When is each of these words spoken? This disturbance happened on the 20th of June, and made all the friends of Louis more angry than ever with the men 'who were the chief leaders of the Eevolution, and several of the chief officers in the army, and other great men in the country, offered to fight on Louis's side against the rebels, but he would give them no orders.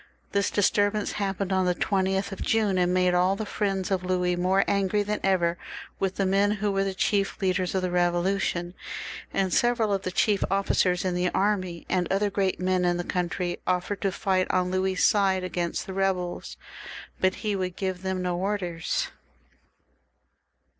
This 0.31 0.49
disturbance 0.49 1.11
happened 1.11 1.53
on 1.53 1.67
the 1.67 1.75
20th 1.75 2.31
of 2.31 2.41
June, 2.41 2.79
and 2.79 2.91
made 2.91 3.13
all 3.13 3.35
the 3.35 3.45
friends 3.45 3.91
of 3.91 4.03
Louis 4.03 4.35
more 4.35 4.63
angry 4.67 5.03
than 5.03 5.19
ever 5.21 5.59
with 5.99 6.15
the 6.15 6.25
men 6.25 6.53
'who 6.53 6.71
were 6.71 6.83
the 6.83 6.95
chief 6.95 7.39
leaders 7.39 7.75
of 7.75 7.83
the 7.83 7.87
Eevolution, 7.89 8.73
and 9.31 9.53
several 9.53 9.93
of 9.93 10.01
the 10.01 10.09
chief 10.09 10.43
officers 10.49 11.05
in 11.05 11.13
the 11.13 11.29
army, 11.35 11.85
and 11.87 12.11
other 12.11 12.31
great 12.31 12.59
men 12.59 12.83
in 12.83 12.97
the 12.97 13.03
country, 13.03 13.59
offered 13.67 14.01
to 14.01 14.11
fight 14.11 14.49
on 14.49 14.71
Louis's 14.71 15.05
side 15.05 15.43
against 15.43 15.85
the 15.85 15.93
rebels, 15.93 16.57
but 17.19 17.35
he 17.45 17.55
would 17.55 17.75
give 17.75 18.01
them 18.01 18.23
no 18.23 18.35
orders. 18.37 19.09